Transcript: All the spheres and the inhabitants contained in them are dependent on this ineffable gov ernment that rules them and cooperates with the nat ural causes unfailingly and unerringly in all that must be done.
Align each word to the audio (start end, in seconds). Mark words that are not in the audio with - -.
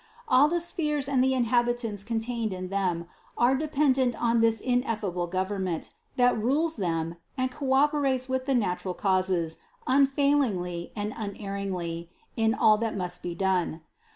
All 0.27 0.47
the 0.47 0.59
spheres 0.61 1.07
and 1.07 1.23
the 1.23 1.35
inhabitants 1.35 2.03
contained 2.03 2.53
in 2.53 2.69
them 2.69 3.05
are 3.37 3.53
dependent 3.55 4.19
on 4.19 4.39
this 4.39 4.59
ineffable 4.59 5.27
gov 5.29 5.49
ernment 5.49 5.91
that 6.15 6.35
rules 6.35 6.77
them 6.77 7.17
and 7.37 7.51
cooperates 7.51 8.27
with 8.27 8.47
the 8.47 8.55
nat 8.55 8.83
ural 8.83 8.95
causes 8.95 9.59
unfailingly 9.85 10.91
and 10.95 11.13
unerringly 11.15 12.09
in 12.35 12.55
all 12.55 12.79
that 12.79 12.97
must 12.97 13.21
be 13.21 13.35
done. 13.35 13.81